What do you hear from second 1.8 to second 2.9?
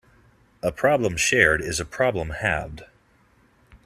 problem halved.